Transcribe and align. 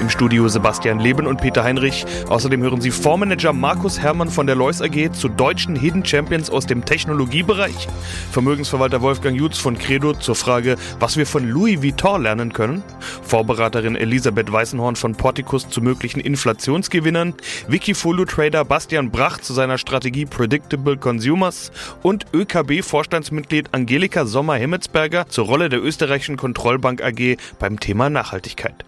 Im 0.00 0.08
Studio 0.08 0.48
Sebastian 0.48 0.98
Leben 0.98 1.26
und 1.26 1.42
Peter 1.42 1.62
Heinrich. 1.62 2.06
Außerdem 2.28 2.62
hören 2.62 2.80
Sie 2.80 2.90
Fondsmanager 2.90 3.52
Markus 3.52 4.00
Hermann 4.00 4.30
von 4.30 4.46
der 4.46 4.56
Lois 4.56 4.80
AG 4.80 5.12
zu 5.12 5.28
deutschen 5.28 5.76
Hidden 5.76 6.06
Champions 6.06 6.48
aus 6.48 6.64
dem 6.64 6.86
Technologiebereich. 6.86 7.86
Vermögensverwalter 8.32 9.02
Wolfgang 9.02 9.38
Jutz 9.38 9.58
von 9.58 9.76
Credo 9.76 10.14
zur 10.14 10.36
Frage, 10.36 10.76
was 10.98 11.18
wir 11.18 11.26
von 11.26 11.46
Louis 11.46 11.82
Vuitton 11.82 12.22
lernen 12.22 12.54
können. 12.54 12.82
Vorberaterin 13.22 13.94
Elisabeth 13.94 14.50
Weißenhorn 14.50 14.96
von 14.96 15.14
Porticus 15.14 15.68
zu 15.68 15.82
möglichen 15.82 16.20
Inflationsgewinnern. 16.20 17.34
Wikifolio-Trader 17.68 18.64
Bastian 18.64 19.10
Brach 19.10 19.38
zu 19.38 19.52
seiner 19.52 19.76
Strategie 19.76 20.24
Predictable 20.24 20.96
Consumers. 20.96 21.72
Und 22.02 22.24
ÖKB-Vorstandsmitglied 22.32 23.68
Angelika 23.72 24.24
Sommer-Hemmetsberger 24.24 25.28
zur 25.28 25.44
Rolle 25.44 25.68
der 25.68 25.82
österreichischen 25.82 26.38
Kontrollbank 26.38 27.02
AG 27.02 27.36
beim 27.58 27.78
Thema 27.78 28.08
Nachhaltigkeit. 28.08 28.84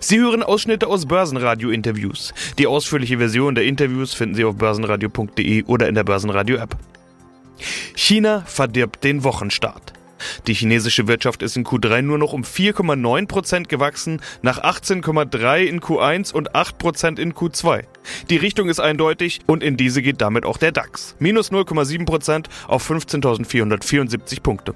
Sie 0.00 0.18
hören 0.18 0.42
Ausschnitte 0.42 0.86
aus 0.86 1.06
Börsenradio-Interviews. 1.06 2.32
Die 2.58 2.66
ausführliche 2.66 3.18
Version 3.18 3.54
der 3.54 3.64
Interviews 3.64 4.14
finden 4.14 4.34
Sie 4.34 4.44
auf 4.44 4.56
börsenradio.de 4.56 5.64
oder 5.64 5.88
in 5.88 5.94
der 5.94 6.04
Börsenradio-App. 6.04 6.76
China 7.94 8.42
verdirbt 8.46 9.04
den 9.04 9.24
Wochenstart. 9.24 9.92
Die 10.46 10.54
chinesische 10.54 11.08
Wirtschaft 11.08 11.42
ist 11.42 11.56
in 11.56 11.64
Q3 11.64 12.02
nur 12.02 12.18
noch 12.18 12.32
um 12.32 12.42
4,9% 12.42 13.68
gewachsen, 13.68 14.20
nach 14.42 14.62
18,3 14.62 15.64
in 15.64 15.80
Q1 15.80 16.32
und 16.32 16.52
8% 16.52 17.18
in 17.18 17.34
Q2. 17.34 17.84
Die 18.30 18.36
Richtung 18.36 18.68
ist 18.68 18.80
eindeutig 18.80 19.40
und 19.46 19.62
in 19.62 19.76
diese 19.76 20.02
geht 20.02 20.20
damit 20.20 20.44
auch 20.44 20.56
der 20.56 20.72
DAX. 20.72 21.16
Minus 21.18 21.52
0,7% 21.52 22.46
auf 22.68 22.90
15.474 22.90 24.40
Punkte. 24.42 24.74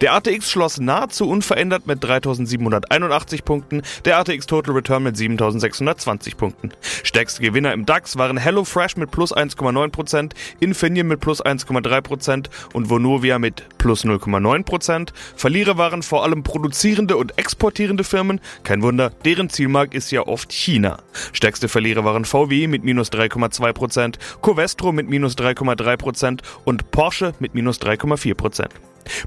Der 0.00 0.14
ATX 0.14 0.50
schloss 0.50 0.78
nahezu 0.78 1.28
unverändert 1.28 1.86
mit 1.86 2.04
3.781 2.04 3.42
Punkten, 3.44 3.82
der 4.04 4.18
ATX 4.18 4.46
Total 4.46 4.74
Return 4.74 5.02
mit 5.02 5.16
7.620 5.16 6.36
Punkten. 6.36 6.72
Stärkste 7.02 7.42
Gewinner 7.42 7.72
im 7.72 7.86
DAX 7.86 8.16
waren 8.16 8.36
HelloFresh 8.36 8.96
mit 8.96 9.10
plus 9.10 9.34
1,9% 9.34 10.32
Infineon 10.60 11.08
mit 11.08 11.20
plus 11.20 11.44
1,3% 11.44 12.46
und 12.72 12.90
Vonovia 12.90 13.38
mit 13.38 13.64
plus 13.78 14.04
0,9% 14.04 15.08
Verlierer 15.36 15.78
waren 15.78 16.02
vor 16.02 16.24
allem 16.24 16.42
produzierende 16.42 17.16
und 17.16 17.38
exportierende 17.38 18.04
Firmen. 18.04 18.40
Kein 18.64 18.82
Wunder, 18.82 19.10
deren 19.24 19.48
Zielmarkt 19.50 19.94
ist 19.94 20.10
ja 20.10 20.26
oft 20.26 20.52
China. 20.52 20.98
Stärkste 21.32 21.68
Verlierer 21.68 22.04
waren 22.04 22.24
VW 22.24 22.66
mit 22.72 22.82
minus 22.82 23.12
3,2% 23.12 24.16
Covestro 24.40 24.90
mit 24.90 25.08
minus 25.08 25.36
3,3% 25.36 26.40
und 26.64 26.90
Porsche 26.90 27.34
mit 27.38 27.54
minus 27.54 27.80
3,4% 27.80 28.66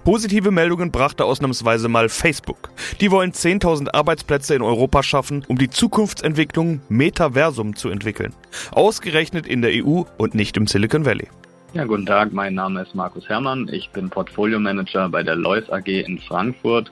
Positive 0.04 0.52
Meldungen 0.52 0.92
brachte 0.92 1.26
ausnahmsweise 1.26 1.90
mal 1.90 2.10
Facebook. 2.10 2.70
Die 3.02 3.12
wollen 3.12 3.32
10.000 3.32 3.94
Arbeitsplätze 3.94 4.56
in 4.56 4.62
Europa 4.62 5.04
schaffen, 5.04 5.44
um 5.48 5.58
die 5.58 5.70
Zukunftsentwicklung 5.70 6.82
Metaversum 6.90 7.76
zu 7.76 7.90
entwickeln. 7.90 8.34
Ausgerechnet 8.72 9.48
in 9.48 9.62
der 9.62 9.72
EU 9.74 10.04
und 10.18 10.36
nicht 10.36 10.58
im 10.58 10.68
Silicon 10.68 11.06
Valley. 11.06 11.28
Ja, 11.74 11.84
guten 11.84 12.06
Tag, 12.06 12.32
mein 12.32 12.54
Name 12.54 12.84
ist 12.84 12.96
Markus 12.96 13.28
Herrmann. 13.28 13.68
Ich 13.70 13.90
bin 13.90 14.10
Portfolio 14.10 14.60
Manager 14.60 15.10
bei 15.10 15.24
der 15.24 15.36
Lois 15.36 15.70
AG 15.70 15.88
in 15.88 16.20
Frankfurt 16.20 16.90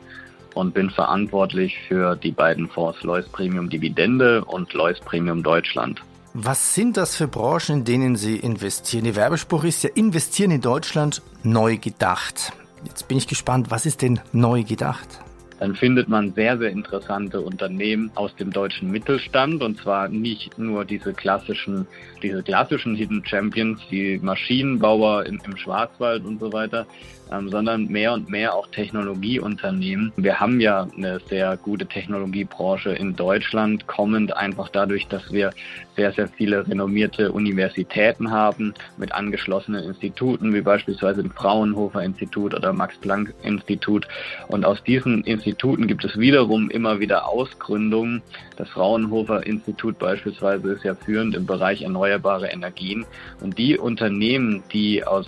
und 0.56 0.74
bin 0.74 0.90
verantwortlich 0.90 1.78
für 1.88 2.16
die 2.18 2.32
beiden 2.32 2.68
Fonds 2.68 3.02
Lois 3.04 3.24
Premium 3.30 3.70
Dividende 3.70 4.44
und 4.44 4.74
Lois 4.74 5.00
Premium 5.00 5.42
Deutschland. 5.42 6.02
Was 6.36 6.74
sind 6.74 6.98
das 6.98 7.16
für 7.16 7.28
Branchen, 7.28 7.78
in 7.78 7.86
denen 7.86 8.16
Sie 8.16 8.38
investieren? 8.38 9.06
Ihr 9.06 9.16
Werbespruch 9.16 9.66
ist 9.66 9.84
ja 9.84 9.92
investieren 9.94 10.50
in 10.50 10.62
Deutschland 10.62 11.22
neu 11.44 11.78
gedacht. 11.78 12.54
Jetzt 12.84 13.08
bin 13.08 13.20
ich 13.20 13.28
gespannt, 13.28 13.70
was 13.70 13.86
ist 13.86 14.02
denn 14.02 14.20
neu 14.32 14.64
gedacht? 14.64 15.20
dann 15.64 15.76
findet 15.76 16.10
man 16.10 16.34
sehr, 16.34 16.58
sehr 16.58 16.72
interessante 16.72 17.40
Unternehmen 17.40 18.12
aus 18.16 18.36
dem 18.36 18.52
deutschen 18.52 18.92
Mittelstand 18.92 19.64
und 19.64 19.78
zwar 19.78 20.10
nicht 20.10 20.60
nur 20.60 20.84
diese 20.84 21.14
klassischen, 21.14 21.88
diese 22.22 22.44
klassischen 22.44 22.96
Hidden 22.96 23.24
Champions, 23.26 23.80
die 23.90 24.20
Maschinenbauer 24.22 25.26
im, 25.26 25.40
im 25.46 25.56
Schwarzwald 25.56 26.26
und 26.26 26.42
so 26.42 26.52
weiter, 26.52 26.86
sondern 27.30 27.88
mehr 27.88 28.14
und 28.14 28.30
mehr 28.30 28.54
auch 28.54 28.68
Technologieunternehmen. 28.68 30.12
Wir 30.18 30.40
haben 30.40 30.60
ja 30.60 30.88
eine 30.96 31.20
sehr 31.28 31.58
gute 31.58 31.86
Technologiebranche 31.86 32.92
in 32.92 33.16
Deutschland, 33.16 33.88
kommend 33.88 34.36
einfach 34.36 34.70
dadurch, 34.70 35.08
dass 35.08 35.32
wir 35.32 35.52
sehr, 35.96 36.12
sehr 36.14 36.28
viele 36.28 36.68
renommierte 36.68 37.32
Universitäten 37.32 38.32
haben 38.32 38.74
mit 38.98 39.12
angeschlossenen 39.12 39.84
Instituten, 39.84 40.54
wie 40.54 40.62
beispielsweise 40.62 41.22
dem 41.22 41.32
Fraunhofer 41.32 42.02
Institut 42.04 42.54
oder 42.54 42.74
Max 42.74 42.98
Planck 42.98 43.34
Institut. 43.44 44.08
Und 44.48 44.66
aus 44.66 44.84
diesen 44.84 45.24
Instituten 45.24 45.88
gibt 45.88 46.04
es 46.06 46.18
wiederum 46.18 46.70
immer 46.70 47.00
wieder 47.00 47.28
Ausgründungen. 47.28 48.22
Das 48.58 48.70
Fraunhofer 48.70 49.46
Institut 49.46 50.00
beispielsweise 50.00 50.74
ist 50.74 50.84
ja 50.84 50.96
führend 50.96 51.36
im 51.36 51.46
Bereich 51.46 51.82
erneuerbare 51.82 52.48
Energien. 52.48 53.06
Und 53.42 53.58
die 53.58 53.78
Unternehmen, 53.78 54.64
die 54.72 55.04
aus 55.04 55.28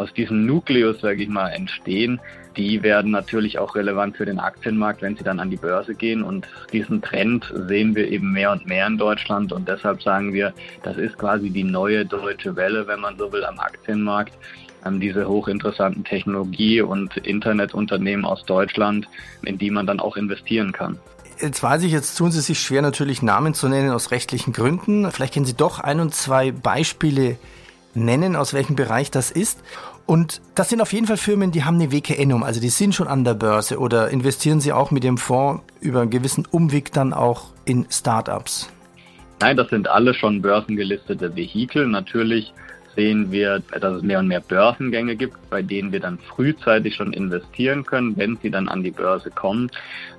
aus 0.00 0.12
diesem 0.14 0.46
Nukleus, 0.46 1.00
sage 1.00 1.22
ich 1.22 1.28
mal, 1.28 1.50
entstehen, 1.50 2.20
die 2.56 2.82
werden 2.82 3.10
natürlich 3.10 3.58
auch 3.58 3.76
relevant 3.76 4.16
für 4.16 4.24
den 4.24 4.40
Aktienmarkt, 4.40 5.02
wenn 5.02 5.14
sie 5.14 5.22
dann 5.22 5.38
an 5.38 5.50
die 5.50 5.56
Börse 5.56 5.94
gehen. 5.94 6.22
Und 6.22 6.48
diesen 6.72 7.02
Trend 7.02 7.52
sehen 7.68 7.94
wir 7.94 8.08
eben 8.08 8.32
mehr 8.32 8.50
und 8.50 8.66
mehr 8.66 8.86
in 8.86 8.98
Deutschland. 8.98 9.52
Und 9.52 9.68
deshalb 9.68 10.02
sagen 10.02 10.32
wir, 10.32 10.52
das 10.82 10.96
ist 10.96 11.18
quasi 11.18 11.50
die 11.50 11.64
neue 11.64 12.04
deutsche 12.06 12.56
Welle, 12.56 12.86
wenn 12.86 13.00
man 13.00 13.16
so 13.18 13.30
will, 13.32 13.44
am 13.44 13.58
Aktienmarkt. 13.58 14.32
Diese 14.84 15.28
hochinteressanten 15.28 16.04
Technologie- 16.04 16.80
und 16.80 17.14
Internetunternehmen 17.18 18.24
aus 18.24 18.42
Deutschland, 18.44 19.06
in 19.42 19.58
die 19.58 19.70
man 19.70 19.86
dann 19.86 20.00
auch 20.00 20.16
investieren 20.16 20.72
kann. 20.72 20.98
Jetzt 21.38 21.62
weiß 21.62 21.82
ich, 21.82 21.92
jetzt 21.92 22.16
tun 22.16 22.32
Sie 22.32 22.40
sich 22.40 22.60
schwer, 22.60 22.80
natürlich 22.80 23.20
Namen 23.22 23.52
zu 23.52 23.68
nennen 23.68 23.90
aus 23.90 24.10
rechtlichen 24.10 24.54
Gründen. 24.54 25.10
Vielleicht 25.12 25.34
kennen 25.34 25.46
Sie 25.46 25.56
doch 25.56 25.78
ein 25.78 26.00
und 26.00 26.14
zwei 26.14 26.50
Beispiele 26.50 27.36
nennen, 27.94 28.36
aus 28.36 28.54
welchem 28.54 28.76
Bereich 28.76 29.10
das 29.10 29.30
ist. 29.30 29.62
Und 30.06 30.40
das 30.54 30.68
sind 30.68 30.80
auf 30.80 30.92
jeden 30.92 31.06
Fall 31.06 31.16
Firmen, 31.16 31.52
die 31.52 31.64
haben 31.64 31.76
eine 31.76 31.92
WKN 31.92 32.42
also 32.42 32.60
die 32.60 32.68
sind 32.68 32.94
schon 32.94 33.06
an 33.06 33.24
der 33.24 33.34
Börse 33.34 33.78
oder 33.78 34.10
investieren 34.10 34.60
sie 34.60 34.72
auch 34.72 34.90
mit 34.90 35.04
dem 35.04 35.18
Fonds 35.18 35.62
über 35.80 36.00
einen 36.00 36.10
gewissen 36.10 36.46
Umweg 36.50 36.92
dann 36.92 37.12
auch 37.12 37.46
in 37.64 37.86
Startups? 37.90 38.68
Nein, 39.40 39.56
das 39.56 39.68
sind 39.70 39.88
alle 39.88 40.12
schon 40.12 40.42
börsengelistete 40.42 41.34
Vehikel. 41.34 41.86
Natürlich 41.86 42.52
sehen 42.96 43.30
wir, 43.30 43.62
dass 43.80 43.96
es 43.96 44.02
mehr 44.02 44.18
und 44.18 44.28
mehr 44.28 44.40
Börsengänge 44.40 45.16
gibt, 45.16 45.34
bei 45.48 45.62
denen 45.62 45.92
wir 45.92 46.00
dann 46.00 46.18
frühzeitig 46.18 46.96
schon 46.96 47.12
investieren 47.12 47.84
können, 47.84 48.16
wenn 48.16 48.36
sie 48.42 48.50
dann 48.50 48.68
an 48.68 48.82
die 48.82 48.90
Börse 48.90 49.30
kommen. 49.30 49.70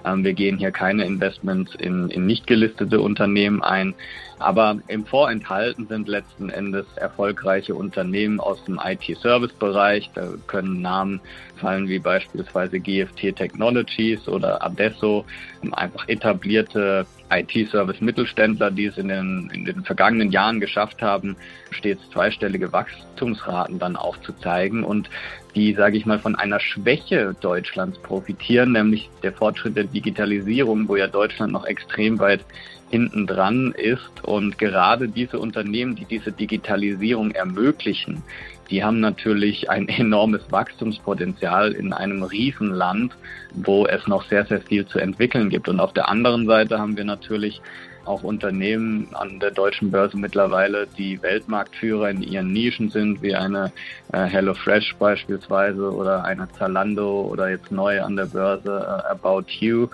Ähm, 0.06 0.24
wir 0.24 0.34
gehen 0.34 0.58
hier 0.58 0.72
keine 0.72 1.06
Investments 1.06 1.76
in, 1.76 2.10
in 2.10 2.26
nicht 2.26 2.48
gelistete 2.48 3.02
Unternehmen 3.02 3.62
ein. 3.62 3.94
Aber 4.40 4.80
im 4.88 5.06
Vorenthalten 5.06 5.88
sind 5.88 6.08
letzten 6.08 6.50
Endes 6.50 6.86
erfolgreiche 6.96 7.76
Unternehmen 7.76 8.40
aus 8.40 8.64
dem 8.64 8.80
IT-Service-Bereich. 8.84 10.10
Da 10.16 10.30
können 10.48 10.82
Namen 10.82 11.22
fallen 11.58 11.88
wie 11.88 12.00
beispielsweise 12.00 12.80
GFT 12.80 13.36
Technologies 13.36 14.28
oder 14.28 14.64
Adesso, 14.64 15.26
einfach 15.74 16.08
etablierte 16.08 17.06
IT-Service-Mittelständler, 17.32 18.72
die 18.72 18.86
es 18.86 18.98
in 18.98 19.08
den, 19.08 19.50
in 19.54 19.66
den 19.66 19.84
vergangenen 19.84 20.32
Jahren 20.32 20.60
geschafft 20.60 21.02
haben, 21.02 21.36
stets 21.72 22.02
zweistellige 22.12 22.72
Wachstumsraten 22.72 23.80
dann 23.80 23.96
auch 23.96 24.18
zu 24.18 24.34
zeigen 24.34 24.84
und 24.84 25.10
die, 25.56 25.74
sage 25.74 25.98
ich 25.98 26.06
mal, 26.06 26.20
von 26.20 26.36
einer 26.36 26.60
Schwäche 26.60 27.36
Deutschlands 27.42 27.98
profitieren, 28.00 28.72
nämlich 28.72 29.10
der 29.24 29.34
Fortschritt 29.34 29.76
der 29.76 29.86
Digitalisierung, 29.86 30.88
wo 30.88 30.96
ja 30.96 31.08
Deutschland 31.08 31.52
noch 31.52 31.66
extrem 31.66 32.20
weit 32.20 32.46
hinten 32.92 33.26
dran 33.26 33.74
ist. 33.76 34.24
Und 34.24 34.58
gerade 34.58 35.08
diese 35.08 35.40
Unternehmen, 35.40 35.96
die 35.96 36.06
diese 36.06 36.32
Digitalisierung 36.32 37.32
ermöglichen, 37.32 38.22
die 38.70 38.84
haben 38.84 39.00
natürlich 39.00 39.70
ein 39.70 39.88
enormes 39.90 40.42
Wachstumspotenzial 40.50 41.72
in 41.72 41.94
einem 41.94 42.24
Riesenland, 42.24 43.14
wo 43.54 43.86
es 43.86 44.08
noch 44.08 44.24
sehr, 44.30 44.46
sehr 44.46 44.62
viel 44.62 44.86
zu 44.86 45.00
entwickeln 45.00 45.50
gibt. 45.50 45.68
Und 45.68 45.80
auf 45.80 45.94
der 45.94 46.08
anderen 46.08 46.46
Seite 46.46 46.80
haben 46.80 46.96
wir 46.96 47.04
natürlich 47.04 47.62
auch 48.06 48.24
Unternehmen 48.24 49.08
an 49.14 49.40
der 49.40 49.52
deutschen 49.52 49.92
Börse 49.92 50.18
mittlerweile, 50.18 50.88
die 50.98 51.22
Weltmarktführer 51.22 52.10
in 52.10 52.22
ihren 52.22 52.52
Nischen 52.52 52.90
sind, 52.90 53.22
wie 53.22 53.36
eine 53.36 53.72
äh, 54.12 54.24
HelloFresh 54.24 54.96
beispielsweise 54.98 55.94
oder 55.94 56.24
eine 56.24 56.48
Zalando 56.58 57.22
oder 57.22 57.50
jetzt 57.50 57.72
neu 57.72 58.02
an 58.02 58.16
der 58.16 58.26
Börse 58.26 58.70
äh, 58.70 59.12
About 59.12 59.46
You, 59.60 59.88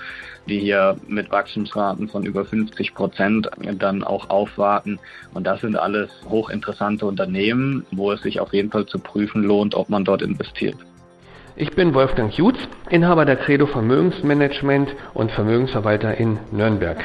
die 0.48 0.60
hier 0.60 0.98
mit 1.08 1.32
Wachstumsraten 1.32 2.08
von 2.08 2.26
über 2.26 2.46
50 2.46 2.94
Prozent 2.94 3.50
dann 3.80 4.04
auch 4.04 4.30
aufwarten. 4.30 5.00
Und 5.34 5.46
das 5.46 5.62
sind 5.62 5.76
alles 5.76 6.10
hochinteressante 6.30 7.06
Unternehmen, 7.06 7.86
wo 7.92 8.12
es 8.12 8.22
sich 8.22 8.40
auf 8.40 8.54
jeden 8.54 8.72
Fall 8.72 8.86
zu 8.86 9.00
prüfen 9.00 9.44
lohnt, 9.44 9.76
ob 9.76 9.90
man 9.90 10.06
dort 10.06 10.22
investiert. 10.22 10.78
Ich 11.60 11.72
bin 11.72 11.96
Wolfgang 11.96 12.32
Jutz, 12.38 12.58
Inhaber 12.92 13.26
der 13.26 13.36
Credo 13.36 13.66
Vermögensmanagement 13.66 14.96
und 15.16 15.32
Vermögensverwalter 15.32 16.16
in 16.16 16.38
Nürnberg. 16.52 17.04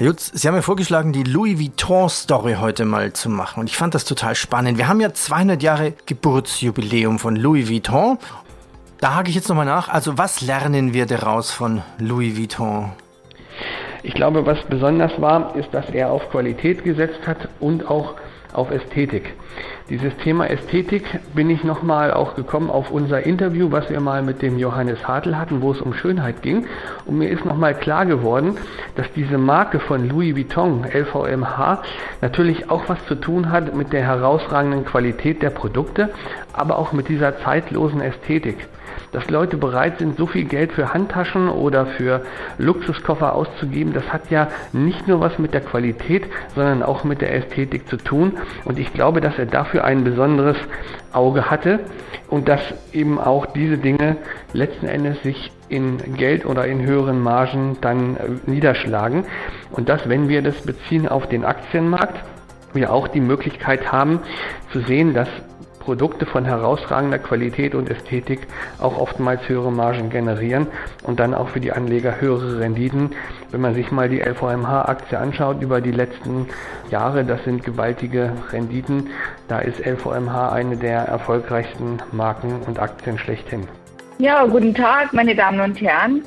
Jutz, 0.00 0.32
Sie 0.34 0.48
haben 0.48 0.56
ja 0.56 0.62
vorgeschlagen, 0.62 1.12
die 1.12 1.22
Louis 1.22 1.56
Vuitton-Story 1.56 2.56
heute 2.58 2.84
mal 2.84 3.12
zu 3.12 3.30
machen. 3.30 3.60
Und 3.60 3.70
ich 3.70 3.76
fand 3.76 3.94
das 3.94 4.04
total 4.04 4.34
spannend. 4.34 4.76
Wir 4.76 4.88
haben 4.88 5.00
ja 5.00 5.14
200 5.14 5.62
Jahre 5.62 5.92
Geburtsjubiläum 6.06 7.20
von 7.20 7.36
Louis 7.36 7.70
Vuitton. 7.70 8.18
Da 8.98 9.14
hake 9.14 9.28
ich 9.28 9.36
jetzt 9.36 9.48
nochmal 9.48 9.66
nach. 9.66 9.88
Also 9.88 10.18
was 10.18 10.40
lernen 10.40 10.94
wir 10.94 11.06
daraus 11.06 11.52
von 11.52 11.82
Louis 11.98 12.36
Vuitton? 12.36 12.90
Ich 14.02 14.14
glaube, 14.14 14.44
was 14.44 14.58
besonders 14.68 15.12
war, 15.20 15.54
ist, 15.54 15.72
dass 15.72 15.88
er 15.90 16.10
auf 16.10 16.28
Qualität 16.28 16.82
gesetzt 16.82 17.20
hat 17.24 17.48
und 17.60 17.86
auch 17.86 18.14
auf 18.54 18.70
Ästhetik. 18.70 19.34
Dieses 19.90 20.16
Thema 20.16 20.48
Ästhetik 20.48 21.04
bin 21.34 21.50
ich 21.50 21.62
nochmal 21.62 22.12
auch 22.12 22.36
gekommen 22.36 22.70
auf 22.70 22.90
unser 22.90 23.26
Interview, 23.26 23.70
was 23.70 23.90
wir 23.90 24.00
mal 24.00 24.22
mit 24.22 24.40
dem 24.40 24.58
Johannes 24.58 25.06
Hartl 25.06 25.36
hatten, 25.36 25.60
wo 25.60 25.72
es 25.72 25.80
um 25.82 25.92
Schönheit 25.92 26.40
ging. 26.40 26.66
Und 27.04 27.18
mir 27.18 27.28
ist 27.28 27.44
nochmal 27.44 27.74
klar 27.74 28.06
geworden, 28.06 28.56
dass 28.96 29.06
diese 29.14 29.36
Marke 29.36 29.80
von 29.80 30.08
Louis 30.08 30.34
Vuitton, 30.34 30.84
LVMH, 30.84 31.82
natürlich 32.22 32.70
auch 32.70 32.88
was 32.88 33.04
zu 33.06 33.16
tun 33.16 33.50
hat 33.50 33.74
mit 33.74 33.92
der 33.92 34.02
herausragenden 34.02 34.84
Qualität 34.84 35.42
der 35.42 35.50
Produkte, 35.50 36.10
aber 36.52 36.78
auch 36.78 36.92
mit 36.92 37.08
dieser 37.08 37.38
zeitlosen 37.40 38.00
Ästhetik 38.00 38.68
dass 39.14 39.30
Leute 39.30 39.56
bereit 39.56 39.98
sind, 39.98 40.16
so 40.16 40.26
viel 40.26 40.44
Geld 40.44 40.72
für 40.72 40.92
Handtaschen 40.92 41.48
oder 41.48 41.86
für 41.86 42.22
Luxuskoffer 42.58 43.34
auszugeben, 43.34 43.92
das 43.92 44.12
hat 44.12 44.30
ja 44.30 44.48
nicht 44.72 45.06
nur 45.06 45.20
was 45.20 45.38
mit 45.38 45.54
der 45.54 45.60
Qualität, 45.60 46.24
sondern 46.54 46.82
auch 46.82 47.04
mit 47.04 47.20
der 47.20 47.34
Ästhetik 47.34 47.88
zu 47.88 47.96
tun. 47.96 48.32
Und 48.64 48.78
ich 48.78 48.92
glaube, 48.92 49.20
dass 49.20 49.38
er 49.38 49.46
dafür 49.46 49.84
ein 49.84 50.04
besonderes 50.04 50.56
Auge 51.12 51.50
hatte 51.50 51.80
und 52.28 52.48
dass 52.48 52.60
eben 52.92 53.18
auch 53.18 53.46
diese 53.46 53.78
Dinge 53.78 54.16
letzten 54.52 54.86
Endes 54.86 55.22
sich 55.22 55.52
in 55.68 55.98
Geld 56.16 56.44
oder 56.44 56.66
in 56.66 56.84
höheren 56.84 57.20
Margen 57.22 57.76
dann 57.80 58.16
äh, 58.16 58.50
niederschlagen. 58.50 59.24
Und 59.70 59.88
das, 59.88 60.08
wenn 60.08 60.28
wir 60.28 60.42
das 60.42 60.60
beziehen 60.62 61.08
auf 61.08 61.28
den 61.28 61.44
Aktienmarkt, 61.44 62.20
wir 62.74 62.92
auch 62.92 63.08
die 63.08 63.20
Möglichkeit 63.20 63.92
haben 63.92 64.20
zu 64.72 64.80
sehen, 64.80 65.14
dass 65.14 65.28
Produkte 65.84 66.24
von 66.24 66.44
herausragender 66.44 67.18
Qualität 67.18 67.74
und 67.74 67.90
Ästhetik 67.90 68.46
auch 68.80 68.98
oftmals 68.98 69.46
höhere 69.48 69.70
Margen 69.70 70.08
generieren 70.08 70.66
und 71.02 71.20
dann 71.20 71.34
auch 71.34 71.50
für 71.50 71.60
die 71.60 71.72
Anleger 71.72 72.20
höhere 72.20 72.60
Renditen. 72.60 73.10
Wenn 73.50 73.60
man 73.60 73.74
sich 73.74 73.90
mal 73.90 74.08
die 74.08 74.20
LVMH-Aktie 74.20 75.18
anschaut 75.18 75.60
über 75.60 75.80
die 75.80 75.92
letzten 75.92 76.48
Jahre, 76.90 77.24
das 77.24 77.44
sind 77.44 77.64
gewaltige 77.64 78.32
Renditen. 78.50 79.10
Da 79.48 79.58
ist 79.58 79.84
LVMH 79.84 80.52
eine 80.52 80.76
der 80.76 81.00
erfolgreichsten 81.00 81.98
Marken 82.12 82.62
und 82.66 82.78
Aktien 82.78 83.18
schlechthin. 83.18 83.68
Ja, 84.18 84.46
guten 84.46 84.74
Tag, 84.74 85.12
meine 85.12 85.34
Damen 85.34 85.60
und 85.60 85.80
Herren. 85.80 86.22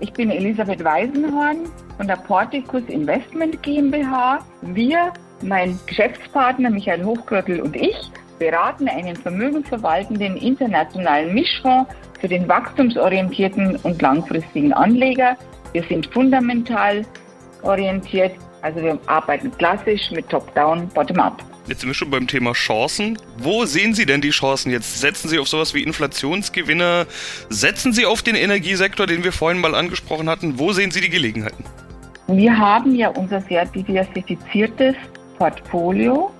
Ich 0.00 0.12
bin 0.12 0.30
Elisabeth 0.30 0.82
Weisenhorn 0.84 1.58
von 1.96 2.06
der 2.06 2.16
Porticus 2.16 2.82
Investment 2.88 3.62
GmbH. 3.62 4.40
Wir, 4.62 5.12
mein 5.42 5.78
Geschäftspartner 5.86 6.70
Michael 6.70 7.04
Hochkröttel 7.04 7.60
und 7.60 7.76
ich, 7.76 8.10
beraten 8.40 8.88
einen 8.88 9.14
vermögensverwaltenden 9.14 10.36
internationalen 10.38 11.32
Mischfonds 11.32 11.92
für 12.20 12.26
den 12.26 12.48
wachstumsorientierten 12.48 13.76
und 13.76 14.02
langfristigen 14.02 14.72
Anleger. 14.72 15.36
Wir 15.72 15.84
sind 15.84 16.06
fundamental 16.12 17.06
orientiert, 17.62 18.32
also 18.62 18.82
wir 18.82 18.98
arbeiten 19.06 19.52
klassisch 19.56 20.10
mit 20.10 20.28
Top-Down, 20.28 20.88
Bottom-Up. 20.88 21.44
Jetzt 21.66 21.80
sind 21.80 21.90
wir 21.90 21.94
schon 21.94 22.10
beim 22.10 22.26
Thema 22.26 22.52
Chancen. 22.52 23.18
Wo 23.36 23.64
sehen 23.64 23.94
Sie 23.94 24.06
denn 24.06 24.20
die 24.20 24.30
Chancen 24.30 24.72
jetzt? 24.72 24.98
Setzen 25.00 25.28
Sie 25.28 25.38
auf 25.38 25.46
sowas 25.46 25.74
wie 25.74 25.82
Inflationsgewinne? 25.82 27.06
Setzen 27.50 27.92
Sie 27.92 28.06
auf 28.06 28.22
den 28.22 28.34
Energiesektor, 28.34 29.06
den 29.06 29.22
wir 29.22 29.32
vorhin 29.32 29.60
mal 29.60 29.74
angesprochen 29.74 30.28
hatten? 30.28 30.58
Wo 30.58 30.72
sehen 30.72 30.90
Sie 30.90 31.00
die 31.00 31.10
Gelegenheiten? 31.10 31.62
Wir 32.26 32.56
haben 32.56 32.94
ja 32.94 33.08
unser 33.10 33.40
sehr 33.42 33.66
diversifiziertes 33.66 34.96
Portfolio, 35.38 36.32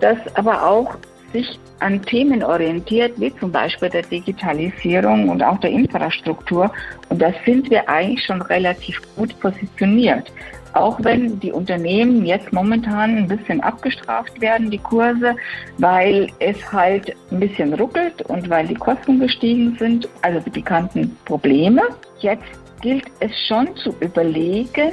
das 0.00 0.16
aber 0.34 0.66
auch 0.66 0.96
sich 1.32 1.58
an 1.80 2.02
Themen 2.02 2.42
orientiert, 2.42 3.18
wie 3.20 3.34
zum 3.36 3.52
Beispiel 3.52 3.88
der 3.88 4.02
Digitalisierung 4.02 5.28
und 5.28 5.42
auch 5.42 5.58
der 5.60 5.70
Infrastruktur. 5.70 6.70
Und 7.08 7.20
da 7.22 7.32
sind 7.44 7.70
wir 7.70 7.88
eigentlich 7.88 8.24
schon 8.24 8.42
relativ 8.42 9.00
gut 9.16 9.38
positioniert. 9.40 10.32
Auch 10.74 10.98
wenn 11.02 11.40
die 11.40 11.50
Unternehmen 11.50 12.24
jetzt 12.26 12.52
momentan 12.52 13.16
ein 13.16 13.28
bisschen 13.28 13.60
abgestraft 13.60 14.40
werden, 14.40 14.70
die 14.70 14.78
Kurse, 14.78 15.34
weil 15.78 16.28
es 16.40 16.56
halt 16.72 17.16
ein 17.30 17.40
bisschen 17.40 17.74
ruckelt 17.74 18.22
und 18.22 18.48
weil 18.50 18.66
die 18.66 18.74
Kosten 18.74 19.18
gestiegen 19.18 19.76
sind, 19.78 20.08
also 20.22 20.40
die 20.40 20.50
bekannten 20.50 21.16
Probleme. 21.24 21.82
Jetzt 22.18 22.44
gilt 22.80 23.06
es 23.20 23.32
schon 23.46 23.74
zu 23.76 23.94
überlegen, 24.00 24.92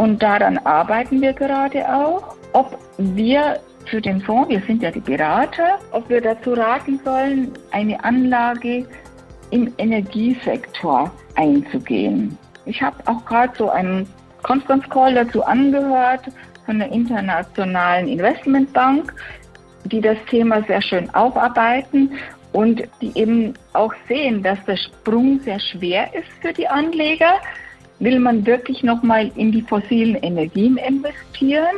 und 0.00 0.22
daran 0.22 0.56
arbeiten 0.56 1.20
wir 1.20 1.34
gerade 1.34 1.86
auch, 1.86 2.34
ob 2.54 2.78
wir 2.96 3.60
für 3.86 4.00
den 4.00 4.20
Fonds, 4.20 4.50
wir 4.50 4.60
sind 4.66 4.82
ja 4.82 4.90
die 4.90 5.00
Berater, 5.00 5.78
ob 5.92 6.08
wir 6.08 6.20
dazu 6.20 6.52
raten 6.52 7.00
sollen, 7.04 7.52
eine 7.70 8.02
Anlage 8.04 8.86
im 9.50 9.72
Energiesektor 9.78 11.10
einzugehen. 11.34 12.36
Ich 12.66 12.80
habe 12.82 12.96
auch 13.06 13.24
gerade 13.24 13.52
so 13.56 13.70
einen 13.70 14.06
Conference 14.42 14.88
Call 14.88 15.14
dazu 15.14 15.42
angehört 15.44 16.22
von 16.66 16.78
der 16.78 16.92
Internationalen 16.92 18.08
Investmentbank, 18.08 19.12
die 19.84 20.00
das 20.00 20.18
Thema 20.28 20.62
sehr 20.64 20.82
schön 20.82 21.10
aufarbeiten 21.14 22.12
und 22.52 22.82
die 23.00 23.16
eben 23.18 23.54
auch 23.72 23.92
sehen, 24.08 24.42
dass 24.42 24.58
der 24.66 24.76
Sprung 24.76 25.40
sehr 25.40 25.60
schwer 25.60 26.12
ist 26.14 26.28
für 26.40 26.52
die 26.52 26.68
Anleger. 26.68 27.34
Will 27.98 28.18
man 28.18 28.46
wirklich 28.46 28.82
nochmal 28.82 29.30
in 29.36 29.52
die 29.52 29.62
fossilen 29.62 30.16
Energien 30.16 30.76
investieren? 30.76 31.76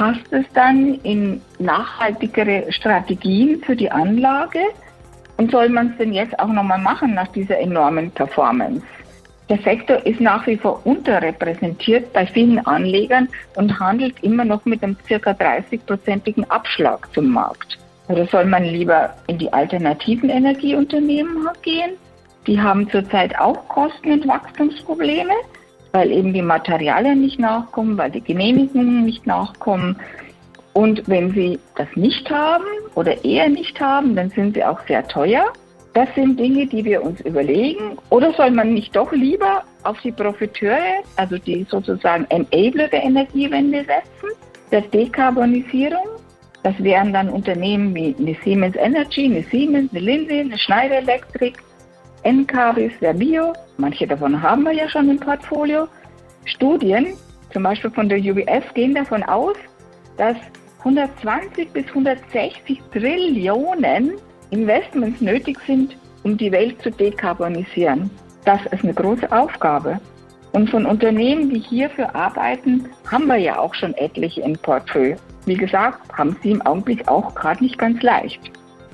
Passt 0.00 0.32
es 0.32 0.46
dann 0.54 0.94
in 1.02 1.42
nachhaltigere 1.58 2.72
Strategien 2.72 3.62
für 3.62 3.76
die 3.76 3.90
Anlage? 3.90 4.60
Und 5.36 5.50
soll 5.50 5.68
man 5.68 5.90
es 5.90 5.98
denn 5.98 6.14
jetzt 6.14 6.38
auch 6.38 6.48
nochmal 6.48 6.80
machen 6.80 7.12
nach 7.12 7.28
dieser 7.28 7.58
enormen 7.58 8.10
Performance? 8.10 8.82
Der 9.50 9.58
Sektor 9.58 9.98
ist 10.06 10.18
nach 10.18 10.46
wie 10.46 10.56
vor 10.56 10.80
unterrepräsentiert 10.86 12.14
bei 12.14 12.24
vielen 12.26 12.64
Anlegern 12.64 13.28
und 13.56 13.78
handelt 13.78 14.14
immer 14.22 14.46
noch 14.46 14.64
mit 14.64 14.82
einem 14.82 14.96
circa 15.06 15.32
30-prozentigen 15.32 16.44
Abschlag 16.48 17.06
zum 17.12 17.28
Markt. 17.28 17.78
Oder 18.08 18.26
soll 18.26 18.46
man 18.46 18.64
lieber 18.64 19.14
in 19.26 19.36
die 19.36 19.52
alternativen 19.52 20.30
Energieunternehmen 20.30 21.46
gehen? 21.60 21.90
Die 22.46 22.58
haben 22.58 22.88
zurzeit 22.88 23.38
auch 23.38 23.68
Kosten- 23.68 24.12
und 24.12 24.26
Wachstumsprobleme 24.26 25.34
weil 25.92 26.12
eben 26.12 26.32
die 26.32 26.42
Materialien 26.42 27.20
nicht 27.20 27.38
nachkommen, 27.38 27.98
weil 27.98 28.10
die 28.10 28.20
Genehmigungen 28.20 29.04
nicht 29.04 29.26
nachkommen. 29.26 29.96
Und 30.72 31.08
wenn 31.08 31.32
Sie 31.32 31.58
das 31.76 31.88
nicht 31.96 32.30
haben 32.30 32.64
oder 32.94 33.24
eher 33.24 33.48
nicht 33.48 33.80
haben, 33.80 34.14
dann 34.14 34.30
sind 34.30 34.54
sie 34.54 34.64
auch 34.64 34.80
sehr 34.86 35.06
teuer. 35.06 35.52
Das 35.94 36.08
sind 36.14 36.38
Dinge, 36.38 36.66
die 36.66 36.84
wir 36.84 37.02
uns 37.02 37.20
überlegen. 37.22 37.98
Oder 38.10 38.32
soll 38.34 38.52
man 38.52 38.74
nicht 38.74 38.94
doch 38.94 39.10
lieber 39.10 39.64
auf 39.82 40.00
die 40.02 40.12
Profiteure, 40.12 41.02
also 41.16 41.36
die 41.38 41.66
sozusagen 41.68 42.26
Enabler 42.28 42.86
der 42.86 43.02
Energiewende 43.02 43.80
setzen, 43.80 44.36
der 44.70 44.82
Dekarbonisierung? 44.82 46.06
Das 46.62 46.78
wären 46.78 47.12
dann 47.12 47.30
Unternehmen 47.30 47.94
wie 47.94 48.14
eine 48.16 48.36
Siemens 48.44 48.76
Energy, 48.76 49.24
eine 49.24 49.42
Siemens, 49.44 49.90
eine 49.90 50.00
Linde, 50.00 50.34
eine 50.34 50.58
Schneider 50.58 50.98
Electric, 50.98 51.58
NKWs 52.22 52.92
der 53.00 53.14
Bio, 53.14 53.52
manche 53.78 54.06
davon 54.06 54.40
haben 54.40 54.64
wir 54.64 54.72
ja 54.72 54.88
schon 54.88 55.08
im 55.08 55.18
Portfolio. 55.18 55.88
Studien, 56.44 57.14
zum 57.52 57.62
Beispiel 57.62 57.90
von 57.90 58.08
der 58.08 58.18
UBS, 58.18 58.74
gehen 58.74 58.94
davon 58.94 59.22
aus, 59.22 59.56
dass 60.16 60.36
120 60.80 61.72
bis 61.72 61.86
160 61.88 62.82
Trillionen 62.92 64.12
Investments 64.50 65.20
nötig 65.20 65.58
sind, 65.66 65.96
um 66.22 66.36
die 66.36 66.52
Welt 66.52 66.80
zu 66.82 66.90
dekarbonisieren. 66.90 68.10
Das 68.44 68.60
ist 68.66 68.84
eine 68.84 68.94
große 68.94 69.30
Aufgabe. 69.30 70.00
Und 70.52 70.68
von 70.68 70.84
Unternehmen, 70.84 71.50
die 71.50 71.60
hierfür 71.60 72.14
arbeiten, 72.14 72.88
haben 73.10 73.26
wir 73.26 73.36
ja 73.36 73.58
auch 73.58 73.74
schon 73.74 73.94
etliche 73.94 74.40
im 74.40 74.54
Portfolio. 74.54 75.16
Wie 75.46 75.54
gesagt, 75.54 76.12
haben 76.16 76.36
sie 76.42 76.50
im 76.50 76.62
Augenblick 76.62 77.06
auch 77.08 77.34
gerade 77.34 77.62
nicht 77.62 77.78
ganz 77.78 78.02
leicht. 78.02 78.40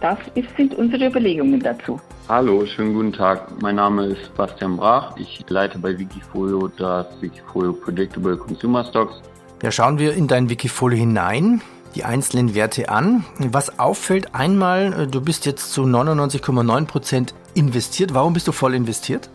Das 0.01 0.19
ist, 0.35 0.55
sind 0.57 0.75
unsere 0.75 1.07
Überlegungen 1.07 1.61
dazu. 1.61 1.99
Hallo, 2.29 2.67
schönen 2.67 2.93
guten 2.93 3.13
Tag. 3.13 3.63
Mein 3.63 3.77
Name 3.77 4.07
ist 4.07 4.35
Bastian 4.35 4.77
Brach. 4.77 5.17
Ich 5.17 5.45
leite 5.49 5.79
bei 5.79 5.97
Wikifolio 5.97 6.67
das 6.77 7.07
Wikifolio 7.21 7.73
Predictable 7.73 8.37
Consumer 8.37 8.85
Stocks. 8.85 9.23
Ja, 9.63 9.71
schauen 9.71 10.01
wir 10.01 10.13
in 10.13 10.27
dein 10.27 10.51
Wikifolio 10.51 10.99
hinein, 10.99 11.63
die 11.95 12.03
einzelnen 12.03 12.57
Werte 12.57 12.89
an. 12.89 13.25
Was 13.39 13.79
auffällt, 13.79 14.35
einmal, 14.35 15.03
äh, 15.03 15.07
du 15.07 15.21
bist 15.21 15.47
jetzt 15.47 15.73
zu 15.73 15.85
99,9 15.85 16.87
Prozent 16.87 17.35
investiert. 17.55 18.13
Warum 18.13 18.33
bist 18.33 18.49
du 18.49 18.53
voll 18.53 18.75
investiert? 18.75 19.31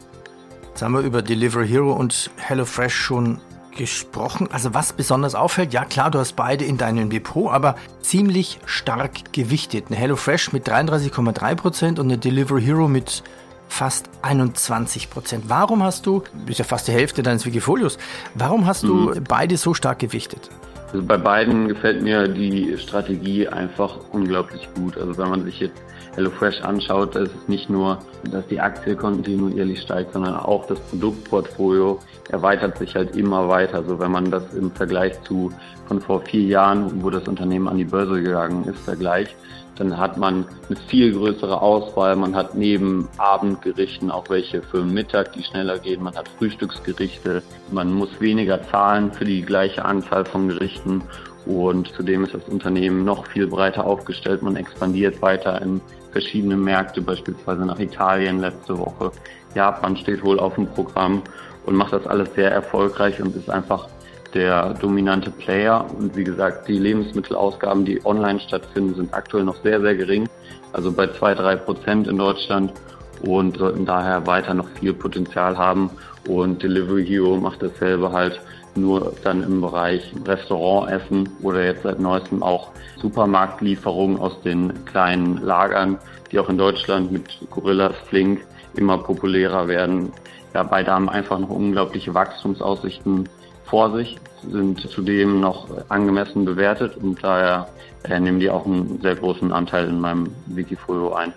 Jetzt 0.68 0.82
haben 0.82 0.94
wir 0.94 1.00
über 1.00 1.22
Delivery 1.22 1.70
Hero 1.70 1.94
und 1.94 2.30
HelloFresh 2.36 2.94
schon 2.94 3.40
gesprochen. 3.72 4.50
Also 4.52 4.74
was 4.74 4.94
besonders 4.94 5.36
auffällt, 5.36 5.74
ja 5.74 5.86
klar, 5.86 6.12
du 6.12 6.20
hast 6.20 6.36
beide 6.36 6.66
in 6.66 6.78
deinem 6.78 7.10
Depot, 7.10 7.52
aber 7.52 7.76
ziemlich 8.02 8.60
stark 8.66 9.34
gewichtet. 9.34 9.86
Eine 9.88 9.98
HelloFresh 9.98 10.54
mit 10.54 10.68
33,3% 10.68 12.00
und 12.00 12.00
eine 12.00 12.18
Delivery 12.18 12.62
Hero 12.62 12.88
mit 12.88 13.24
fast 13.68 14.10
21 14.22 15.10
Prozent. 15.10 15.46
Warum 15.48 15.82
hast 15.82 16.06
du, 16.06 16.24
ist 16.46 16.60
ja 16.60 16.66
fast 16.66 16.88
die 16.88 16.92
Hälfte 16.92 17.24
deines 17.24 17.46
Wikifolios, 17.46 17.98
warum 18.36 18.66
hast 18.66 18.84
du 18.84 19.12
mhm. 19.12 19.24
beide 19.28 19.56
so 19.56 19.74
stark 19.74 20.00
gewichtet? 20.00 20.50
Also 20.92 21.06
bei 21.06 21.18
beiden 21.18 21.70
gefällt 21.70 22.02
mir 22.02 22.28
die 22.28 22.78
Strategie 22.78 23.48
einfach 23.48 23.98
unglaublich 24.12 24.68
gut. 24.76 24.98
Also 24.98 25.18
wenn 25.18 25.30
man 25.30 25.46
sich 25.46 25.62
jetzt 25.62 25.82
HelloFresh 26.16 26.62
anschaut, 26.62 27.16
ist 27.16 27.32
es 27.34 27.48
nicht 27.48 27.70
nur, 27.70 28.00
dass 28.30 28.46
die 28.48 28.60
Aktie 28.60 28.96
kontinuierlich 28.98 29.82
steigt, 29.82 30.12
sondern 30.12 30.36
auch 30.36 30.68
das 30.68 30.80
Produktportfolio 30.80 32.00
erweitert 32.32 32.78
sich 32.78 32.96
halt 32.96 33.16
immer 33.16 33.48
weiter. 33.50 33.78
Also 33.78 34.00
wenn 34.00 34.12
man 34.12 34.32
das 34.32 34.54
im 34.54 34.72
Vergleich 34.72 35.22
zu 35.24 35.52
von 35.88 36.02
vor 36.02 36.22
vier 36.22 36.44
Jahren, 36.44 37.04
wo 37.04 37.10
das 37.10 37.28
Unternehmen 37.28 37.68
an 37.68 37.78
die 37.78 37.86
Börse 37.86 38.22
gegangen 38.22 38.66
ist, 38.66 38.80
vergleicht, 38.80 39.36
dann 39.76 39.98
hat 39.98 40.18
man 40.18 40.46
eine 40.70 40.78
viel 40.88 41.14
größere 41.14 41.62
Auswahl. 41.62 42.16
Man 42.16 42.36
hat 42.36 42.56
neben 42.56 43.08
Abendgerichten 43.18 44.12
auch 44.12 44.30
welche 44.30 44.62
für 44.62 44.84
Mittag, 44.84 45.34
die 45.34 45.44
schneller 45.44 45.80
gehen. 45.80 46.04
Man 46.04 46.16
hat 46.16 46.30
Frühstücksgerichte. 46.38 47.42
Man 47.72 47.94
muss 47.94 48.10
weniger 48.20 48.62
zahlen 48.70 49.12
für 49.12 49.26
die 49.26 49.42
gleiche 49.42 49.84
Anzahl 49.84 50.26
von 50.26 50.50
Gerichten. 50.50 51.02
Und 51.46 51.88
zudem 51.96 52.24
ist 52.24 52.34
das 52.34 52.48
Unternehmen 52.48 53.04
noch 53.04 53.26
viel 53.28 53.48
breiter 53.48 53.86
aufgestellt. 53.86 54.44
Man 54.44 54.56
expandiert 54.56 55.22
weiter 55.22 55.62
in 55.62 55.82
verschiedene 56.12 56.58
Märkte, 56.58 57.02
beispielsweise 57.02 57.66
nach 57.66 57.80
Italien 57.80 58.40
letzte 58.40 58.78
Woche. 58.78 59.12
Japan 59.56 59.98
steht 59.98 60.24
wohl 60.24 60.40
auf 60.40 60.56
dem 60.56 60.68
Programm 60.68 61.24
und 61.66 61.76
macht 61.76 61.94
das 61.94 62.08
alles 62.08 62.34
sehr 62.36 62.52
erfolgreich 62.52 63.22
und 63.22 63.36
ist 63.36 63.50
einfach 63.50 63.88
der 64.34 64.74
dominante 64.76 65.30
Player. 65.30 65.86
Und 65.98 66.16
wie 66.16 66.24
gesagt, 66.24 66.68
die 66.68 66.78
Lebensmittelausgaben, 66.78 67.86
die 67.86 68.06
online 68.06 68.40
stattfinden, 68.40 68.96
sind 68.96 69.14
aktuell 69.14 69.44
noch 69.44 69.62
sehr, 69.64 69.82
sehr 69.82 69.96
gering. 69.96 70.28
Also 70.74 70.92
bei 70.92 71.08
zwei, 71.08 71.34
drei 71.34 71.56
Prozent 71.56 72.08
in 72.08 72.18
Deutschland 72.18 72.74
und 73.22 73.58
sollten 73.58 73.86
daher 73.86 74.26
weiter 74.26 74.54
noch 74.54 74.68
viel 74.80 74.94
Potenzial 74.94 75.58
haben. 75.58 75.90
Und 76.28 76.64
Delivery 76.64 77.06
Hero 77.06 77.38
macht 77.38 77.62
dasselbe 77.62 78.12
halt 78.12 78.40
nur 78.76 79.14
dann 79.24 79.44
im 79.44 79.62
Bereich 79.62 80.14
Restaurantessen 80.26 81.30
oder 81.42 81.64
jetzt 81.66 81.84
seit 81.84 82.00
neuestem 82.00 82.42
auch 82.42 82.70
Supermarktlieferungen 83.02 84.18
aus 84.20 84.40
den 84.42 84.86
kleinen 84.86 85.38
Lagern, 85.44 85.98
die 86.32 86.40
auch 86.40 86.50
in 86.50 86.58
Deutschland 86.58 87.12
mit 87.12 87.26
Gorillas 87.50 87.96
Flink 88.08 88.46
immer 88.76 88.98
populärer 88.98 89.68
werden. 89.68 90.14
Ja, 90.54 90.64
beide 90.64 90.92
haben 90.92 91.10
einfach 91.10 91.40
noch 91.40 91.50
unglaubliche 91.50 92.14
Wachstumsaussichten 92.14 93.30
vor 93.66 93.96
sich, 93.96 94.18
sind 94.50 94.80
zudem 94.80 95.40
noch 95.40 95.68
angemessen 95.90 96.44
bewertet 96.46 96.98
und 96.98 97.24
daher 97.24 97.70
äh, 98.04 98.20
nehmen 98.20 98.40
die 98.40 98.50
auch 98.50 98.66
einen 98.66 99.00
sehr 99.02 99.16
großen 99.16 99.52
Anteil 99.52 99.88
in 99.88 100.00
meinem 100.00 100.36
Wikifolio 100.48 101.14
ein. 101.14 101.34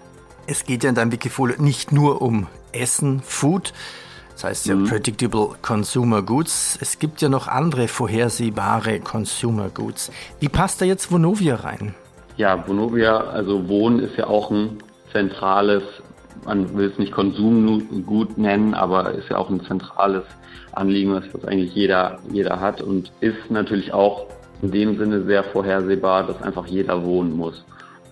Es 0.46 0.64
geht 0.64 0.82
ja 0.82 0.90
in 0.90 0.94
deinem 0.94 1.12
Wikifolio 1.12 1.60
nicht 1.62 1.92
nur 1.92 2.20
um 2.22 2.48
Essen, 2.72 3.22
Food, 3.22 3.72
das 4.34 4.44
heißt 4.44 4.66
ja 4.66 4.74
mhm. 4.74 4.86
Predictable 4.86 5.50
Consumer 5.62 6.22
Goods. 6.22 6.76
Es 6.80 6.98
gibt 6.98 7.22
ja 7.22 7.28
noch 7.28 7.46
andere 7.46 7.88
vorhersehbare 7.88 9.00
Consumer 9.00 9.68
Goods. 9.68 10.10
Wie 10.40 10.48
passt 10.48 10.80
da 10.80 10.84
jetzt 10.84 11.12
Vonovia 11.12 11.56
rein? 11.56 11.94
Ja, 12.36 12.66
Vonovia, 12.66 13.18
also 13.18 13.68
Wohnen 13.68 14.00
ist 14.00 14.16
ja 14.16 14.26
auch 14.26 14.50
ein 14.50 14.78
zentrales, 15.12 15.84
man 16.44 16.76
will 16.76 16.90
es 16.90 16.98
nicht 16.98 17.12
Konsumgut 17.12 18.38
nennen, 18.38 18.74
aber 18.74 19.12
ist 19.12 19.28
ja 19.30 19.38
auch 19.38 19.50
ein 19.50 19.60
zentrales 19.62 20.24
Anliegen, 20.72 21.14
was, 21.14 21.44
eigentlich 21.44 21.74
jeder, 21.74 22.18
jeder 22.32 22.60
hat 22.60 22.82
und 22.82 23.12
ist 23.20 23.50
natürlich 23.50 23.92
auch 23.92 24.26
in 24.62 24.70
dem 24.70 24.98
Sinne 24.98 25.22
sehr 25.24 25.44
vorhersehbar, 25.44 26.26
dass 26.26 26.42
einfach 26.42 26.66
jeder 26.66 27.04
wohnen 27.04 27.36
muss. 27.36 27.64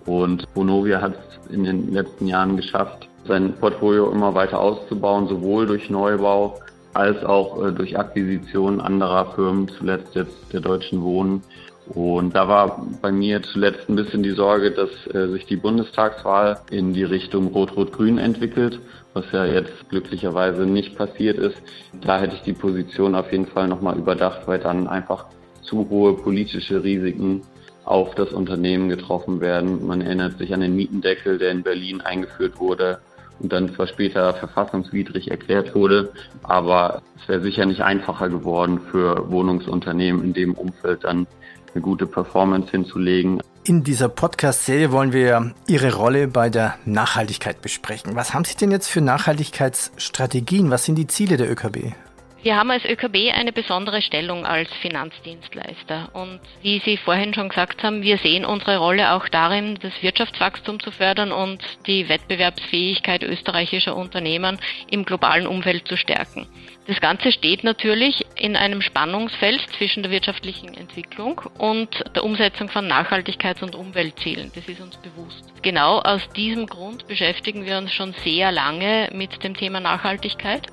Und 0.06 0.46
Vonovia 0.54 1.00
hat 1.00 1.14
es 1.14 1.54
in 1.54 1.64
den 1.64 1.92
letzten 1.92 2.26
Jahren 2.26 2.56
geschafft, 2.56 3.08
sein 3.26 3.54
Portfolio 3.54 4.10
immer 4.10 4.34
weiter 4.34 4.60
auszubauen, 4.60 5.28
sowohl 5.28 5.66
durch 5.66 5.90
Neubau 5.90 6.58
als 6.94 7.24
auch 7.24 7.64
äh, 7.64 7.72
durch 7.72 7.98
Akquisition 7.98 8.80
anderer 8.80 9.32
Firmen, 9.34 9.68
zuletzt 9.68 10.14
jetzt 10.14 10.36
der 10.52 10.60
Deutschen 10.60 11.02
Wohnen. 11.02 11.42
Und 11.86 12.34
da 12.34 12.46
war 12.46 12.86
bei 13.00 13.10
mir 13.10 13.42
zuletzt 13.42 13.88
ein 13.88 13.96
bisschen 13.96 14.22
die 14.22 14.30
Sorge, 14.30 14.70
dass 14.70 14.90
äh, 15.12 15.28
sich 15.28 15.46
die 15.46 15.56
Bundestagswahl 15.56 16.60
in 16.70 16.92
die 16.92 17.02
Richtung 17.02 17.48
Rot-Rot-Grün 17.48 18.18
entwickelt, 18.18 18.80
was 19.14 19.24
ja 19.32 19.44
jetzt 19.44 19.88
glücklicherweise 19.88 20.64
nicht 20.64 20.96
passiert 20.96 21.38
ist. 21.38 21.60
Da 22.00 22.20
hätte 22.20 22.36
ich 22.36 22.42
die 22.42 22.52
Position 22.52 23.14
auf 23.14 23.32
jeden 23.32 23.46
Fall 23.46 23.66
nochmal 23.66 23.98
überdacht, 23.98 24.42
weil 24.46 24.60
dann 24.60 24.86
einfach 24.86 25.26
zu 25.62 25.88
hohe 25.90 26.14
politische 26.14 26.82
Risiken 26.84 27.42
auf 27.84 28.14
das 28.14 28.32
Unternehmen 28.32 28.88
getroffen 28.88 29.40
werden. 29.40 29.84
Man 29.86 30.00
erinnert 30.00 30.38
sich 30.38 30.54
an 30.54 30.60
den 30.60 30.76
Mietendeckel, 30.76 31.38
der 31.38 31.50
in 31.50 31.64
Berlin 31.64 32.00
eingeführt 32.00 32.60
wurde 32.60 33.00
und 33.40 33.52
dann 33.52 33.74
zwar 33.74 33.88
später 33.88 34.34
verfassungswidrig 34.34 35.30
erklärt 35.30 35.74
wurde, 35.74 36.12
aber 36.44 37.02
es 37.20 37.28
wäre 37.28 37.40
sicher 37.40 37.66
nicht 37.66 37.82
einfacher 37.82 38.28
geworden 38.28 38.80
für 38.90 39.30
Wohnungsunternehmen 39.30 40.22
in 40.22 40.32
dem 40.32 40.54
Umfeld 40.54 41.02
dann 41.02 41.26
eine 41.74 41.82
gute 41.82 42.06
Performance 42.06 42.70
hinzulegen. 42.70 43.40
In 43.64 43.84
dieser 43.84 44.08
Podcast-Serie 44.08 44.90
wollen 44.90 45.12
wir 45.12 45.54
Ihre 45.68 45.94
Rolle 45.94 46.26
bei 46.26 46.50
der 46.50 46.74
Nachhaltigkeit 46.84 47.62
besprechen. 47.62 48.16
Was 48.16 48.34
haben 48.34 48.44
Sie 48.44 48.56
denn 48.56 48.72
jetzt 48.72 48.88
für 48.88 49.00
Nachhaltigkeitsstrategien? 49.00 50.70
Was 50.70 50.84
sind 50.84 50.96
die 50.96 51.06
Ziele 51.06 51.36
der 51.36 51.50
ÖKB? 51.50 51.92
Wir 52.42 52.56
haben 52.56 52.72
als 52.72 52.84
ÖKB 52.84 53.32
eine 53.32 53.52
besondere 53.52 54.02
Stellung 54.02 54.44
als 54.44 54.68
Finanzdienstleister. 54.80 56.10
Und 56.12 56.40
wie 56.60 56.80
Sie 56.80 56.96
vorhin 56.96 57.32
schon 57.32 57.48
gesagt 57.48 57.84
haben, 57.84 58.02
wir 58.02 58.18
sehen 58.18 58.44
unsere 58.44 58.78
Rolle 58.78 59.12
auch 59.12 59.28
darin, 59.28 59.78
das 59.80 59.92
Wirtschaftswachstum 60.02 60.80
zu 60.80 60.90
fördern 60.90 61.30
und 61.30 61.62
die 61.86 62.08
Wettbewerbsfähigkeit 62.08 63.22
österreichischer 63.22 63.94
Unternehmen 63.94 64.58
im 64.90 65.04
globalen 65.04 65.46
Umfeld 65.46 65.86
zu 65.86 65.96
stärken. 65.96 66.48
Das 66.88 67.00
Ganze 67.00 67.30
steht 67.30 67.62
natürlich 67.62 68.26
in 68.36 68.56
einem 68.56 68.82
Spannungsfeld 68.82 69.60
zwischen 69.78 70.02
der 70.02 70.10
wirtschaftlichen 70.10 70.74
Entwicklung 70.74 71.40
und 71.58 72.02
der 72.16 72.24
Umsetzung 72.24 72.68
von 72.68 72.90
Nachhaltigkeits- 72.90 73.62
und 73.62 73.76
Umweltzielen. 73.76 74.50
Das 74.52 74.66
ist 74.66 74.80
uns 74.80 74.96
bewusst. 74.96 75.44
Genau 75.62 76.00
aus 76.00 76.28
diesem 76.30 76.66
Grund 76.66 77.06
beschäftigen 77.06 77.66
wir 77.66 77.78
uns 77.78 77.92
schon 77.92 78.14
sehr 78.24 78.50
lange 78.50 79.10
mit 79.12 79.44
dem 79.44 79.56
Thema 79.56 79.78
Nachhaltigkeit 79.78 80.66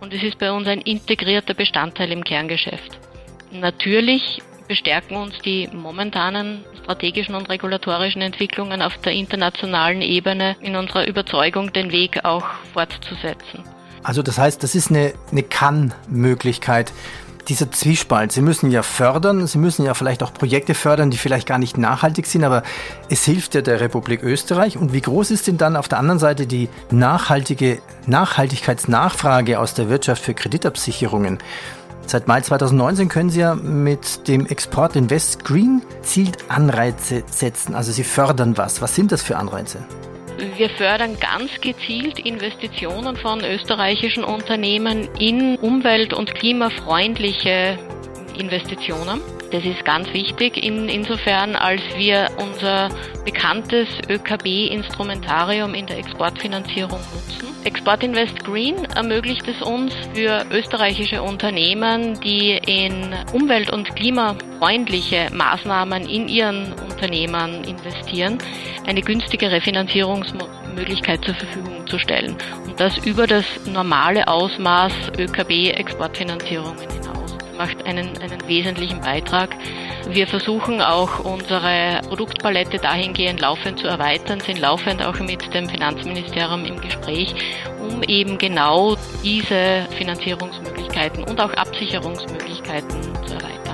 und 0.00 0.12
es 0.12 0.22
ist 0.22 0.38
bei 0.38 0.52
uns 0.52 0.66
ein 0.68 0.80
integrierter 0.80 1.54
Bestandteil 1.54 2.12
im 2.12 2.24
Kerngeschäft. 2.24 2.98
Natürlich 3.50 4.42
bestärken 4.68 5.16
uns 5.16 5.38
die 5.44 5.68
momentanen 5.72 6.64
strategischen 6.82 7.34
und 7.34 7.48
regulatorischen 7.48 8.22
Entwicklungen 8.22 8.82
auf 8.82 8.96
der 8.98 9.12
internationalen 9.12 10.02
Ebene 10.02 10.56
in 10.60 10.76
unserer 10.76 11.06
Überzeugung, 11.06 11.72
den 11.72 11.92
Weg 11.92 12.24
auch 12.24 12.44
fortzusetzen. 12.72 13.64
Also 14.02 14.22
das 14.22 14.38
heißt, 14.38 14.62
das 14.62 14.74
ist 14.74 14.90
eine, 14.90 15.14
eine 15.30 15.42
Kann-Möglichkeit. 15.42 16.92
Dieser 17.48 17.70
Zwiespalt, 17.70 18.32
Sie 18.32 18.40
müssen 18.40 18.70
ja 18.70 18.82
fördern, 18.82 19.46
Sie 19.46 19.58
müssen 19.58 19.84
ja 19.84 19.92
vielleicht 19.92 20.22
auch 20.22 20.32
Projekte 20.32 20.72
fördern, 20.74 21.10
die 21.10 21.18
vielleicht 21.18 21.46
gar 21.46 21.58
nicht 21.58 21.76
nachhaltig 21.76 22.26
sind, 22.26 22.42
aber 22.42 22.62
es 23.10 23.24
hilft 23.24 23.54
ja 23.54 23.60
der 23.60 23.80
Republik 23.80 24.22
Österreich. 24.22 24.78
Und 24.78 24.94
wie 24.94 25.02
groß 25.02 25.30
ist 25.30 25.46
denn 25.46 25.58
dann 25.58 25.76
auf 25.76 25.86
der 25.86 25.98
anderen 25.98 26.18
Seite 26.18 26.46
die 26.46 26.70
nachhaltige 26.90 27.80
Nachhaltigkeitsnachfrage 28.06 29.60
aus 29.60 29.74
der 29.74 29.90
Wirtschaft 29.90 30.22
für 30.22 30.32
Kreditabsicherungen? 30.32 31.38
Seit 32.06 32.28
Mai 32.28 32.40
2019 32.40 33.08
können 33.08 33.30
Sie 33.30 33.40
ja 33.40 33.54
mit 33.54 34.26
dem 34.28 34.46
Export 34.46 34.96
Invest 34.96 35.44
Green 35.44 35.82
zielt 36.02 36.50
Anreize 36.50 37.24
setzen. 37.30 37.74
Also 37.74 37.92
Sie 37.92 38.04
fördern 38.04 38.56
was. 38.56 38.80
Was 38.80 38.94
sind 38.94 39.12
das 39.12 39.22
für 39.22 39.36
Anreize? 39.36 39.78
Wir 40.56 40.68
fördern 40.70 41.18
ganz 41.20 41.60
gezielt 41.60 42.18
Investitionen 42.18 43.16
von 43.16 43.44
österreichischen 43.44 44.24
Unternehmen 44.24 45.08
in 45.18 45.56
umwelt- 45.56 46.12
und 46.12 46.34
klimafreundliche 46.34 47.78
Investitionen. 48.38 49.20
Das 49.52 49.64
ist 49.64 49.84
ganz 49.84 50.12
wichtig 50.12 50.56
in, 50.56 50.88
insofern, 50.88 51.54
als 51.54 51.80
wir 51.96 52.28
unser 52.38 52.88
bekanntes 53.24 53.86
ÖKB-Instrumentarium 54.08 55.74
in 55.74 55.86
der 55.86 55.98
Exportfinanzierung 55.98 56.98
nutzen. 56.98 57.54
Export 57.64 58.02
Invest 58.02 58.44
Green 58.44 58.84
ermöglicht 58.96 59.46
es 59.48 59.62
uns 59.62 59.94
für 60.12 60.44
österreichische 60.50 61.22
Unternehmen, 61.22 62.20
die 62.20 62.58
in 62.66 63.14
umwelt- 63.32 63.72
und 63.72 63.94
klimafreundliche 63.96 65.28
Maßnahmen 65.32 66.06
in 66.08 66.28
ihren 66.28 66.74
Unternehmen 67.04 67.64
investieren, 67.64 68.38
eine 68.86 69.02
günstigere 69.02 69.60
Finanzierungsmöglichkeit 69.60 71.22
zur 71.22 71.34
Verfügung 71.34 71.86
zu 71.86 71.98
stellen. 71.98 72.34
Und 72.64 72.80
das 72.80 72.96
über 73.04 73.26
das 73.26 73.44
normale 73.66 74.26
Ausmaß 74.26 74.92
ÖKB-Exportfinanzierungen 75.18 76.78
hinaus 76.78 77.36
macht 77.58 77.84
einen, 77.84 78.16
einen 78.22 78.48
wesentlichen 78.48 79.02
Beitrag. 79.02 79.54
Wir 80.08 80.26
versuchen 80.26 80.80
auch 80.80 81.20
unsere 81.20 82.00
Produktpalette 82.08 82.78
dahingehend 82.78 83.42
laufend 83.42 83.80
zu 83.80 83.86
erweitern, 83.86 84.40
sind 84.40 84.58
laufend 84.58 85.02
auch 85.02 85.18
mit 85.20 85.52
dem 85.52 85.68
Finanzministerium 85.68 86.64
im 86.64 86.80
Gespräch, 86.80 87.34
um 87.86 88.02
eben 88.04 88.38
genau 88.38 88.96
diese 89.22 89.86
Finanzierungsmöglichkeiten 89.98 91.22
und 91.24 91.38
auch 91.38 91.52
Absicherungsmöglichkeiten 91.52 93.02
zu 93.26 93.34
erweitern. 93.34 93.73